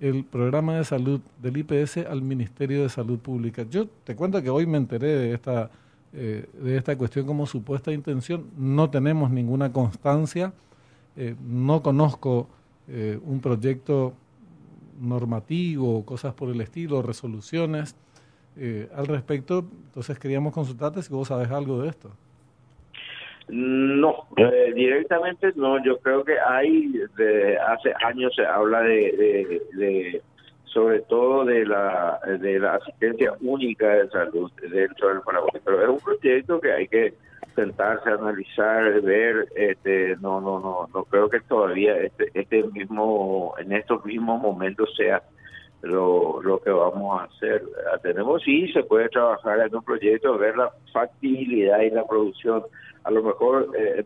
el 0.00 0.24
programa 0.24 0.76
de 0.76 0.84
salud 0.84 1.20
del 1.42 1.56
IPS 1.56 1.98
al 1.98 2.22
Ministerio 2.22 2.82
de 2.82 2.88
Salud 2.88 3.18
Pública. 3.18 3.64
Yo 3.70 3.86
te 4.04 4.14
cuento 4.14 4.42
que 4.42 4.50
hoy 4.50 4.66
me 4.66 4.78
enteré 4.78 5.08
de 5.08 5.34
esta, 5.34 5.70
eh, 6.12 6.46
de 6.62 6.76
esta 6.76 6.96
cuestión 6.96 7.26
como 7.26 7.46
supuesta 7.46 7.92
intención. 7.92 8.44
No 8.56 8.90
tenemos 8.90 9.30
ninguna 9.30 9.72
constancia 9.72 10.52
eh, 11.20 11.34
no 11.44 11.82
conozco 11.82 12.48
un 13.26 13.40
proyecto 13.40 14.14
normativo, 15.00 16.04
cosas 16.04 16.34
por 16.34 16.50
el 16.50 16.60
estilo, 16.60 17.02
resoluciones 17.02 17.96
al 18.94 19.06
respecto. 19.06 19.64
Entonces 19.86 20.18
queríamos 20.18 20.52
consultarte 20.52 21.02
si 21.02 21.12
vos 21.12 21.28
sabes 21.28 21.50
algo 21.50 21.82
de 21.82 21.90
esto. 21.90 22.10
No, 23.48 24.26
directamente 24.74 25.52
no. 25.56 25.82
Yo 25.84 25.98
creo 25.98 26.24
que 26.24 26.34
hay, 26.38 26.92
de, 27.16 27.56
hace 27.58 27.94
años 28.04 28.34
se 28.34 28.44
habla 28.44 28.80
de 28.82 30.22
sobre 30.72 31.00
todo 31.00 31.44
de 31.44 31.66
la, 31.66 32.20
de 32.40 32.58
la 32.58 32.74
asistencia 32.76 33.34
única 33.40 33.88
de 33.88 34.08
salud 34.10 34.50
dentro 34.70 35.08
del 35.08 35.20
Paraguay. 35.22 35.60
Pero 35.64 35.82
es 35.82 35.88
un 35.88 35.98
proyecto 35.98 36.60
que 36.60 36.72
hay 36.72 36.88
que 36.88 37.14
sentarse, 37.58 38.10
analizar, 38.10 39.00
ver. 39.02 39.48
Este, 39.56 40.16
no, 40.20 40.40
no, 40.40 40.60
no, 40.60 40.88
no 40.94 41.04
creo 41.04 41.28
que 41.28 41.40
todavía 41.40 41.96
este, 41.98 42.30
este 42.34 42.62
mismo, 42.64 43.54
en 43.58 43.72
estos 43.72 44.04
mismos 44.04 44.40
momentos 44.40 44.94
sea 44.96 45.22
lo, 45.82 46.40
lo 46.42 46.60
que 46.60 46.70
vamos 46.70 47.20
a 47.20 47.24
hacer. 47.24 47.62
Tenemos 48.02 48.42
sí, 48.42 48.72
se 48.72 48.82
puede 48.84 49.08
trabajar 49.08 49.60
en 49.60 49.74
un 49.74 49.82
proyecto, 49.82 50.38
ver 50.38 50.56
la 50.56 50.70
factibilidad 50.92 51.80
y 51.80 51.90
la 51.90 52.06
producción. 52.06 52.62
A 53.04 53.10
lo 53.10 53.22
mejor 53.22 53.70
eh, 53.76 54.04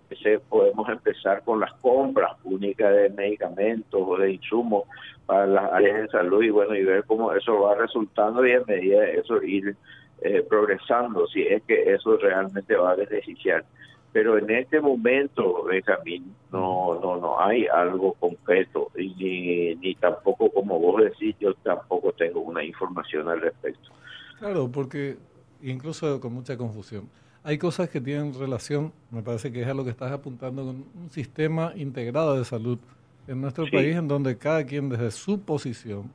podemos 0.49 0.89
empezar 0.89 1.43
con 1.45 1.61
las 1.61 1.73
compras 1.75 2.33
únicas 2.45 2.95
de 2.95 3.11
medicamentos 3.11 4.01
o 4.01 4.17
de 4.17 4.33
insumos 4.33 4.85
para 5.27 5.47
las 5.47 5.73
áreas 5.73 6.03
de 6.03 6.09
salud 6.09 6.43
y 6.43 6.51
bueno, 6.51 6.75
y 6.75 6.85
ver 6.85 7.05
cómo 7.05 7.33
eso 7.33 7.63
va 7.63 7.75
resultando 7.75 8.47
y 8.47 8.53
en 8.53 8.63
medida 8.67 9.01
de 9.01 9.19
eso 9.19 9.43
ir 9.43 9.77
eh, 10.25 10.45
progresando, 10.49 11.27
si 11.27 11.43
es 11.43 11.63
que 11.63 11.95
eso 11.95 12.17
realmente 12.17 12.77
va 12.77 12.93
a 12.93 12.97
beneficiar. 12.97 13.65
Pero 14.13 14.37
en 14.37 14.51
este 14.51 14.81
momento, 14.81 15.65
Benjamín, 15.65 16.35
no, 16.53 17.01
no, 17.01 17.17
no 17.17 17.41
hay 17.41 17.67
algo 17.67 18.13
concreto 18.15 18.91
y 18.95 19.15
ni, 19.15 19.75
ni 19.77 19.95
tampoco, 19.95 20.51
como 20.51 20.79
vos 20.79 21.03
decís, 21.03 21.35
yo 21.41 21.55
tampoco 21.55 22.13
tengo 22.13 22.41
una 22.41 22.63
información 22.63 23.29
al 23.29 23.41
respecto. 23.41 23.91
Claro, 24.39 24.71
porque 24.71 25.17
incluso 25.63 26.21
con 26.21 26.35
mucha 26.35 26.57
confusión. 26.57 27.09
Hay 27.45 27.59
cosas 27.59 27.89
que 27.89 28.01
tienen 28.01 28.39
relación, 28.39 28.93
me 29.11 29.23
parece 29.23 29.51
que 29.51 29.63
es 29.63 29.69
a 29.69 29.75
lo 29.75 29.83
que 29.83 29.91
estás 29.91 30.13
apuntando, 30.13 30.65
con 30.65 30.85
un 30.95 31.11
sistema 31.11 31.73
integrado 31.75 32.37
de 32.37 32.45
salud 32.45 32.79
en 33.27 33.41
nuestro 33.41 33.65
país 33.71 33.97
en 33.97 34.09
donde 34.09 34.37
cada 34.37 34.65
quien 34.65 34.89
desde 34.89 35.11
su 35.11 35.41
posición 35.41 36.11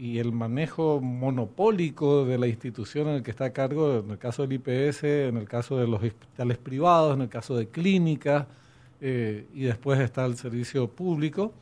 y 0.00 0.18
el 0.18 0.32
manejo 0.32 0.98
monopólico 1.02 2.24
de 2.24 2.38
la 2.38 2.46
institución 2.46 3.08
en 3.08 3.16
el 3.16 3.22
que 3.22 3.30
está 3.30 3.44
a 3.44 3.52
cargo, 3.52 3.98
en 3.98 4.10
el 4.10 4.16
caso 4.16 4.46
del 4.46 4.54
IPS, 4.54 5.04
en 5.04 5.36
el 5.36 5.46
caso 5.46 5.76
de 5.76 5.86
los 5.86 6.02
hospitales 6.02 6.56
privados, 6.56 7.14
en 7.14 7.20
el 7.20 7.28
caso 7.28 7.54
de 7.54 7.68
clínicas, 7.68 8.46
eh, 9.02 9.46
y 9.52 9.64
después 9.64 10.00
está 10.00 10.24
el 10.24 10.38
servicio 10.38 10.88
público, 10.88 11.52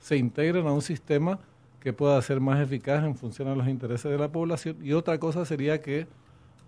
se 0.00 0.16
integran 0.16 0.66
a 0.66 0.72
un 0.72 0.82
sistema 0.82 1.38
que 1.78 1.92
pueda 1.92 2.20
ser 2.20 2.40
más 2.40 2.60
eficaz 2.60 3.04
en 3.04 3.14
función 3.14 3.48
de 3.48 3.54
los 3.54 3.68
intereses 3.68 4.10
de 4.10 4.18
la 4.18 4.32
población. 4.32 4.76
Y 4.82 4.92
otra 4.92 5.20
cosa 5.20 5.44
sería 5.44 5.80
que 5.80 6.08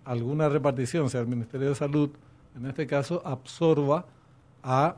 alguna 0.05 0.47
repartición, 0.47 1.09
sea 1.09 1.19
el 1.19 1.27
Ministerio 1.27 1.67
de 1.67 1.75
Salud, 1.75 2.09
en 2.55 2.67
este 2.67 2.87
caso, 2.87 3.21
absorba 3.25 4.05
a, 4.63 4.95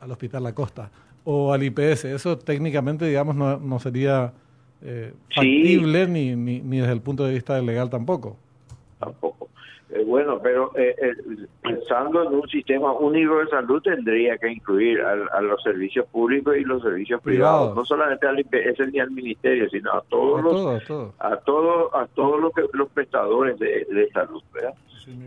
al 0.00 0.10
Hospital 0.10 0.42
La 0.42 0.52
Costa 0.52 0.90
o 1.22 1.52
al 1.52 1.62
IPS. 1.62 2.06
Eso 2.06 2.36
técnicamente, 2.36 3.04
digamos, 3.04 3.36
no, 3.36 3.56
no 3.60 3.78
sería 3.78 4.32
eh, 4.82 5.12
factible 5.34 6.06
ni, 6.06 6.36
ni, 6.36 6.60
ni, 6.60 6.78
desde 6.78 6.92
el 6.92 7.00
punto 7.00 7.24
de 7.24 7.34
vista 7.34 7.60
legal 7.60 7.90
tampoco. 7.90 8.36
Tampoco. 8.98 9.48
Eh, 9.92 10.04
bueno, 10.04 10.38
pero 10.40 10.70
eh, 10.76 10.94
eh, 11.02 11.14
pensando 11.62 12.22
en 12.22 12.34
un 12.34 12.48
sistema 12.48 12.92
único 12.92 13.38
de 13.38 13.48
salud 13.48 13.82
tendría 13.82 14.38
que 14.38 14.48
incluir 14.48 15.00
a, 15.00 15.40
los 15.40 15.60
servicios 15.62 16.06
públicos 16.06 16.56
y 16.56 16.62
los 16.62 16.82
servicios 16.82 17.20
privados, 17.20 17.74
no 17.74 17.84
solamente 17.84 18.26
al 18.26 18.38
IPS 18.38 18.92
ni 18.92 19.00
al 19.00 19.10
ministerio, 19.10 19.68
sino 19.68 19.92
a 19.92 20.02
todos 20.02 20.42
los 20.42 21.14
a 21.18 21.36
todos 21.38 21.92
a 21.92 22.06
todos 22.06 22.40
los, 22.40 22.52
los 22.72 22.88
prestadores 22.90 23.58
de, 23.58 23.84
de 23.84 24.08
salud, 24.12 24.42
¿verdad? 24.52 24.74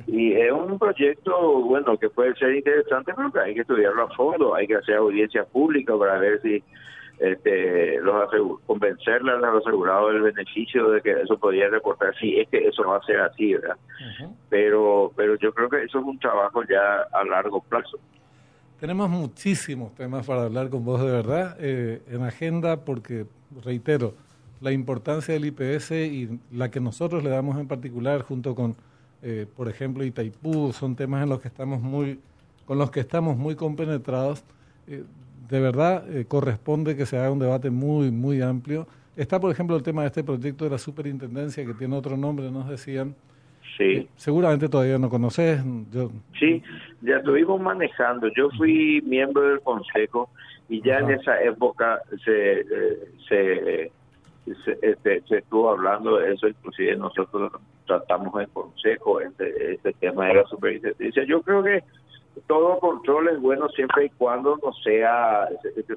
y 0.07 0.31
es 0.31 0.51
un 0.51 0.79
proyecto, 0.79 1.61
bueno, 1.61 1.97
que 1.97 2.09
puede 2.09 2.33
ser 2.35 2.55
interesante, 2.55 3.11
pero 3.13 3.31
que 3.33 3.39
hay 3.39 3.53
que 3.53 3.61
estudiarlo 3.61 4.03
a 4.03 4.15
fondo, 4.15 4.55
hay 4.55 4.65
que 4.65 4.75
hacer 4.75 4.95
audiencia 4.95 5.43
pública 5.43 5.97
para 5.97 6.19
ver 6.19 6.41
si 6.41 6.63
este, 7.19 7.99
los 8.01 8.29
convencerle 8.65 9.31
a 9.31 9.35
los 9.35 9.65
asegurados 9.65 10.13
del 10.13 10.23
beneficio 10.23 10.89
de 10.91 11.01
que 11.01 11.11
eso 11.21 11.37
podría 11.37 11.69
reportar, 11.69 12.15
si 12.19 12.39
es 12.39 12.47
que 12.49 12.67
eso 12.67 12.83
va 12.83 12.97
a 12.97 13.03
ser 13.03 13.19
así, 13.21 13.53
¿verdad? 13.53 13.77
Pero 14.49 15.11
pero 15.15 15.35
yo 15.35 15.53
creo 15.53 15.69
que 15.69 15.83
eso 15.83 15.99
es 15.99 16.05
un 16.05 16.19
trabajo 16.19 16.63
ya 16.63 17.03
a 17.11 17.23
largo 17.23 17.61
plazo. 17.61 17.97
Tenemos 18.79 19.09
muchísimos 19.09 19.95
temas 19.95 20.25
para 20.25 20.43
hablar 20.43 20.69
con 20.69 20.83
vos 20.83 21.01
de 21.01 21.11
verdad 21.11 21.55
eh, 21.59 22.01
en 22.09 22.23
agenda 22.23 22.83
porque, 22.83 23.25
reitero, 23.63 24.13
la 24.59 24.71
importancia 24.71 25.33
del 25.33 25.45
IPS 25.45 25.91
y 25.91 26.39
la 26.51 26.69
que 26.69 26.81
nosotros 26.81 27.23
le 27.23 27.29
damos 27.29 27.57
en 27.57 27.67
particular 27.67 28.23
junto 28.23 28.55
con 28.55 28.75
eh, 29.25 29.47
por 29.55 29.69
ejemplo, 29.69 30.03
Itaipú, 30.03 30.73
son 30.73 30.97
temas 30.97 31.23
en 31.23 31.29
los 31.29 31.39
que 31.39 31.47
estamos 31.47 31.81
muy, 31.81 32.19
con 32.65 32.77
los 32.77 32.91
que 32.91 32.99
estamos 32.99 33.37
muy 33.37 33.55
compenetrados. 33.55 34.43
Eh, 34.85 35.05
de 35.53 35.59
verdad, 35.59 36.03
eh, 36.09 36.25
corresponde 36.25 36.97
que 36.97 37.05
se 37.05 37.15
haga 37.15 37.29
un 37.29 37.37
debate 37.37 37.69
muy, 37.69 38.09
muy 38.09 38.41
amplio. 38.41 38.87
Está, 39.15 39.39
por 39.39 39.51
ejemplo, 39.51 39.75
el 39.75 39.83
tema 39.83 40.01
de 40.01 40.07
este 40.07 40.23
proyecto 40.23 40.63
de 40.63 40.71
la 40.71 40.79
superintendencia, 40.79 41.63
que 41.63 41.75
tiene 41.75 41.95
otro 41.95 42.17
nombre, 42.17 42.49
nos 42.49 42.67
decían. 42.67 43.13
Sí. 43.77 44.07
seguramente 44.15 44.67
todavía 44.67 44.97
no 44.97 45.09
conoces. 45.09 45.61
Yo... 45.91 46.09
Sí, 46.39 46.63
ya 47.01 47.17
estuvimos 47.17 47.61
manejando. 47.61 48.29
Yo 48.35 48.49
fui 48.57 49.03
miembro 49.05 49.43
del 49.43 49.61
consejo 49.61 50.29
y 50.69 50.81
ya 50.81 50.97
en 50.97 51.11
esa 51.11 51.39
época 51.43 52.01
se, 52.25 52.65
se 53.29 53.91
se, 54.65 54.77
este, 54.81 55.21
se, 55.21 55.37
estuvo 55.37 55.69
hablando 55.69 56.17
de 56.17 56.33
eso, 56.33 56.47
inclusive 56.47 56.95
nosotros 56.95 57.51
tratamos 57.85 58.41
en 58.41 58.49
consejo 58.49 59.21
este, 59.21 59.75
este 59.75 59.93
tema 59.93 60.27
de 60.27 60.35
la 60.35 60.45
superintendencia. 60.45 61.23
Yo 61.25 61.41
creo 61.41 61.63
que 61.63 61.83
todo 62.47 62.79
control 62.79 63.29
es 63.29 63.39
bueno 63.39 63.69
siempre 63.69 64.05
y 64.05 64.09
cuando 64.09 64.59
no 64.63 64.73
sea 64.83 65.47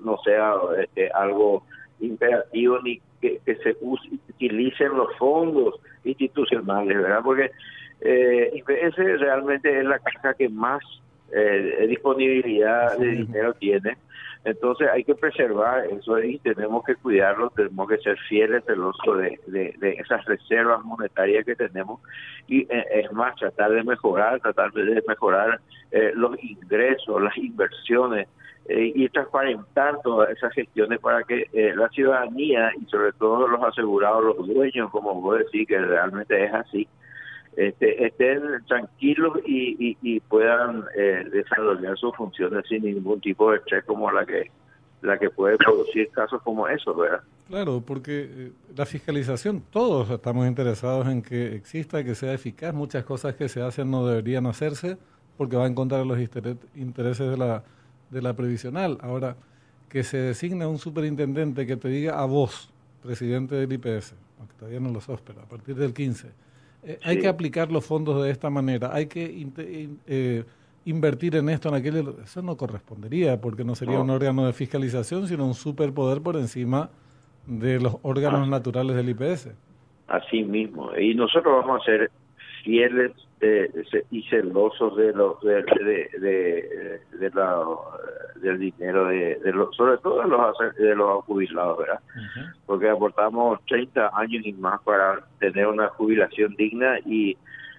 no 0.03 0.19
sea 0.25 0.55
este, 0.79 1.11
algo 1.11 1.65
imperativo 2.01 2.79
ni 2.83 3.01
que, 3.21 3.41
se 3.45 3.77
utilicen 3.81 4.97
los 4.97 5.17
fondos 5.17 5.81
institucionales, 6.05 6.99
¿verdad? 6.99 7.21
Porque 7.25 7.51
eh, 8.01 8.63
ese 8.69 9.17
realmente 9.17 9.79
es 9.79 9.85
la 9.85 9.99
caja 9.99 10.35
que 10.35 10.49
más 10.49 10.83
eh, 11.33 11.87
disponibilidad 11.89 12.97
de 12.99 13.09
dinero 13.09 13.55
tiene 13.55 13.97
entonces 14.47 14.89
hay 14.93 15.03
que 15.03 15.17
preservar 15.17 15.87
eso 15.87 16.21
y 16.21 16.39
tenemos 16.39 16.85
que 16.85 16.95
cuidarlo, 16.95 17.51
tenemos 17.51 17.89
que 17.89 17.99
ser 17.99 18.17
fieles 18.29 18.65
del 18.67 18.79
uso 18.79 19.17
de, 19.17 19.37
esas 19.99 20.25
reservas 20.25 20.85
monetarias 20.85 21.45
que 21.45 21.57
tenemos 21.57 22.01
y 22.47 22.61
eh, 22.73 22.87
es 22.93 23.13
más, 23.13 23.35
tratar 23.35 23.73
de 23.73 23.83
mejorar, 23.83 24.39
tratar 24.39 24.71
de 24.71 25.03
mejorar 25.09 25.61
eh, 25.91 26.13
los 26.15 26.43
ingresos, 26.43 27.23
las 27.23 27.37
inversiones 27.37 28.29
eh, 28.69 28.93
y 28.95 29.09
transparentar 29.09 30.01
todas 30.03 30.31
esas 30.31 30.53
gestiones 30.53 30.99
para 30.99 31.23
que 31.23 31.49
la 31.77 31.89
ciudadanía 31.91 32.73
y 32.81 32.85
sobre 32.87 33.13
todo 33.13 33.47
los 33.47 33.63
asegurados, 33.63 34.25
los 34.25 34.47
dueños, 34.47 34.91
como 34.91 35.21
vos 35.21 35.39
decís, 35.39 35.69
que 35.69 35.79
realmente 35.79 36.45
es 36.45 36.53
así, 36.53 36.89
este, 37.57 38.05
estén 38.05 38.43
tranquilos 38.69 39.39
y, 39.47 39.97
y, 40.03 40.21
puedan 40.21 40.85
eh, 40.95 41.25
desarrollar 41.33 41.97
sus 41.97 42.15
funciones 42.15 42.67
sin 42.69 42.85
ningún 42.85 43.19
tipo 43.23 43.51
de 43.51 43.57
estrés 43.57 43.83
como 43.85 44.11
la 44.11 44.27
que 44.27 44.51
la 45.01 45.19
que 45.19 45.31
puede 45.31 45.57
producir 45.57 46.11
casos 46.11 46.43
como 46.43 46.69
esos, 46.69 46.95
¿verdad? 46.95 47.23
Claro, 47.49 47.83
porque 47.87 48.29
eh, 48.29 48.53
la 48.77 48.85
fiscalización, 48.85 49.63
todos 49.71 50.11
estamos 50.11 50.47
interesados 50.47 51.07
en 51.07 51.23
que 51.23 51.55
exista, 51.55 52.05
que 52.05 52.15
sea 52.15 52.35
eficaz. 52.35 52.75
Muchas 52.75 53.05
cosas 53.05 53.35
que 53.37 53.49
se 53.49 53.63
hacen 53.63 53.91
no 53.91 54.07
deberían 54.07 54.47
hacerse 54.47 54.99
porque 55.37 55.57
va 55.57 55.67
en 55.67 55.75
contra 55.75 55.99
de 55.99 56.05
los 56.05 56.19
intereses 56.19 57.31
de 57.31 57.37
la, 57.37 57.63
de 58.11 58.23
la 58.23 58.35
previsional. 58.35 58.99
Ahora, 59.01 59.37
que 59.89 60.03
se 60.03 60.19
designe 60.19 60.67
un 60.67 60.79
superintendente 60.79 61.67
que 61.67 61.77
te 61.77 61.89
diga 61.89 62.21
a 62.21 62.25
vos, 62.25 62.73
presidente 63.03 63.55
del 63.55 63.73
IPS, 63.73 64.15
aunque 64.39 64.55
todavía 64.59 64.81
no 64.81 64.91
lo 64.91 65.01
sos, 65.01 65.21
pero 65.21 65.41
a 65.41 65.47
partir 65.47 65.77
del 65.77 65.95
15, 65.95 66.29
eh, 66.85 66.99
hay 67.03 67.19
que 67.19 67.29
aplicar 67.29 67.71
los 67.71 67.85
fondos 67.85 68.23
de 68.23 68.31
esta 68.31 68.51
manera, 68.51 68.91
hay 68.93 69.07
que 69.07 69.47
eh, 70.07 70.45
invertir 70.85 71.37
en 71.37 71.49
esto, 71.49 71.69
en 71.69 71.75
aquello. 71.75 72.17
Eso 72.23 72.43
no 72.43 72.57
correspondería, 72.57 73.41
porque 73.41 73.65
no 73.65 73.75
sería 73.75 74.01
un 74.01 74.11
órgano 74.11 74.47
de 74.47 74.53
fiscalización, 74.53 75.27
sino 75.27 75.47
un 75.47 75.55
superpoder 75.55 76.23
por 76.23 76.37
encima 76.37 76.91
de 77.47 77.81
los 77.81 77.97
órganos 78.03 78.47
ah. 78.47 78.51
naturales 78.51 78.97
del 78.97 79.11
IPS. 79.11 79.51
Así 80.09 80.45
mismo. 80.45 80.97
Y 80.97 81.15
nosotros 81.15 81.65
vamos 81.65 81.83
a 81.83 81.85
ser 81.85 82.11
fieles 82.63 83.13
y 84.11 84.23
celosos 84.25 84.97
de 84.97 85.13
los 85.13 85.41
de, 85.43 85.63
de, 87.19 87.31
la, 87.35 87.65
del 88.37 88.59
dinero 88.59 89.07
de, 89.09 89.39
los 89.53 89.77
sobre 89.77 89.99
todo 89.99 90.23
de 90.23 90.29
los 90.29 90.57
de 90.79 90.95
los 90.95 91.25
jubilados 91.25 91.79
verdad 91.79 92.01
porque 92.65 92.89
aportamos 92.89 93.61
30 93.67 94.11
años 94.15 94.47
y 94.47 94.53
más 94.55 94.81
para 94.83 95.21
tener 95.39 95.67
una 95.67 95.89
jubilación 95.89 96.55
digna 96.57 96.99
y 97.05 97.37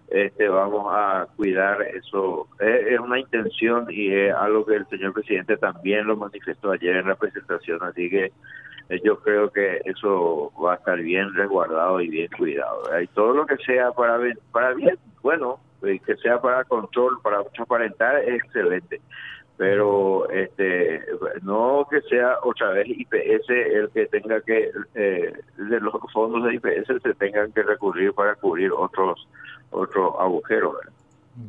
este, 0.10 0.48
vamos 0.48 0.86
a 0.90 1.28
cuidar 1.36 1.82
eso. 1.82 2.48
Es, 2.60 3.00
una 3.00 3.20
intención 3.20 3.88
y 3.90 4.08
es 4.14 4.34
algo 4.34 4.66
que 4.66 4.76
el 4.76 4.88
señor 4.88 5.14
presidente 5.14 5.58
también 5.58 6.08
lo 6.08 6.16
manifestó 6.16 6.72
ayer 6.72 6.96
en 6.98 7.10
la 7.10 7.16
presentación, 7.16 7.84
así 7.84 8.10
que 8.10 8.26
eh, 8.26 8.32
yo 9.04 9.20
creo 9.20 9.52
que 9.52 9.82
eso 9.86 10.52
va 10.64 10.74
a 10.74 10.76
estar 10.78 10.98
bien 11.00 11.34
resguardado 11.34 12.00
y 12.00 12.10
bien 12.10 12.30
cuidado. 12.38 12.84
Y 13.02 13.08
todo 13.08 13.34
lo 13.34 13.46
que 13.46 13.58
sea 13.58 13.92
para, 13.92 14.18
para 14.52 14.74
bien, 14.74 14.98
bueno, 15.22 15.60
eh, 15.84 16.00
que 16.06 16.16
sea 16.18 16.42
para 16.42 16.64
control, 16.64 17.22
para 17.22 17.44
transparentar, 17.44 18.18
es 18.20 18.44
excelente. 18.44 19.02
Pero 19.58 20.30
este 20.30 21.04
no 21.42 21.88
que 21.90 22.02
sea 22.02 22.38
otra 22.44 22.70
vez 22.72 22.88
IPS 22.88 23.50
el 23.50 23.90
que 23.90 24.06
tenga 24.06 24.40
que 24.42 24.70
eh, 24.94 25.34
de 25.58 25.80
los 25.80 25.94
fondos 26.14 26.44
de 26.44 26.56
IPS 26.56 27.02
se 27.02 27.14
tengan 27.16 27.52
que 27.52 27.64
recurrir 27.64 28.14
para 28.14 28.36
cubrir 28.36 28.72
otros 28.72 29.28
otros 29.72 30.14
agujeros 30.20 30.76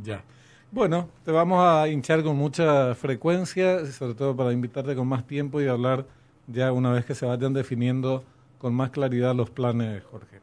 ya. 0.02 0.23
Bueno 0.71 1.11
te 1.23 1.33
vamos 1.33 1.62
a 1.62 1.87
hinchar 1.87 2.23
con 2.23 2.35
mucha 2.35 2.95
frecuencia 2.95 3.85
sobre 3.85 4.14
todo 4.14 4.35
para 4.35 4.54
invitarte 4.54 4.97
con 4.97 5.07
más 5.07 5.26
tiempo 5.26 5.61
y 5.61 5.68
hablar 5.68 6.07
ya 6.49 6.73
una 6.73 6.93
vez 6.93 7.05
que 7.05 7.14
se 7.14 7.26
vayan 7.26 7.52
definiendo 7.52 8.25
con 8.59 8.75
más 8.75 8.90
claridad 8.90 9.35
los 9.35 9.50
planes 9.50 10.02
Jorge. 10.05 10.40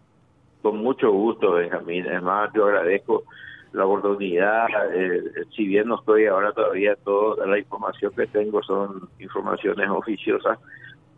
Con 0.62 0.78
mucho 0.78 1.12
gusto 1.12 1.54
Benjamín. 1.54 2.06
Es 2.06 2.22
más 2.22 2.50
yo 2.54 2.66
agradezco 2.66 3.24
la 3.74 3.86
oportunidad, 3.86 4.68
eh, 4.94 5.22
si 5.54 5.68
bien 5.68 5.90
no 5.90 5.96
estoy 6.00 6.28
ahora 6.28 6.54
todavía, 6.54 6.96
toda 7.04 7.46
la 7.46 7.60
información 7.60 8.14
que 8.16 8.26
tengo 8.28 8.64
son 8.64 9.10
informaciones 9.20 9.90
oficiosas, 9.90 10.58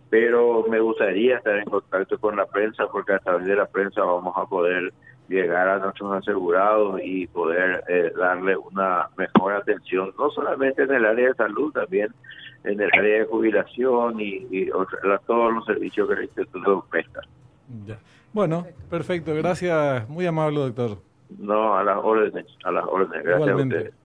pero 0.10 0.66
me 0.68 0.80
gustaría 0.80 1.38
estar 1.38 1.56
en 1.56 1.66
contacto 1.66 2.18
con 2.18 2.36
la 2.36 2.48
prensa 2.48 2.88
porque 2.88 3.14
a 3.14 3.20
través 3.20 3.46
de 3.46 3.56
la 3.56 3.68
prensa 3.68 4.02
vamos 4.02 4.34
a 4.36 4.46
poder 4.46 4.92
llegar 5.30 5.68
a 5.68 5.80
nuestros 5.80 6.12
asegurados 6.14 7.00
y 7.04 7.28
poder 7.28 7.84
eh, 7.90 8.12
darle 8.18 8.58
una 8.58 9.10
mejor 9.18 9.54
atención, 9.54 10.12
no 10.18 10.32
solamente 10.32 10.84
en 10.84 10.94
el 10.94 11.06
área 11.06 11.28
de 11.28 11.36
salud, 11.36 11.72
también 11.74 12.10
en 12.64 12.80
el 12.80 12.90
área 12.98 13.20
de 13.20 13.26
jubilación 13.26 14.20
y, 14.20 14.70
todos 15.26 15.54
los 15.54 15.66
servicios 15.66 16.08
que 16.08 16.14
el 16.14 16.24
Instituto 16.24 16.86
presta. 16.90 17.22
Bueno, 18.34 18.66
perfecto, 18.90 19.34
gracias, 19.36 20.08
muy 20.10 20.26
amable 20.26 20.60
doctor. 20.60 20.98
No, 21.38 21.76
a 21.78 21.84
las 21.84 21.98
órdenes, 21.98 22.46
a 22.64 22.72
las 22.72 22.86
órdenes. 22.86 23.26
Gracias 23.26 23.50
a 23.50 23.56
ustedes. 23.56 23.94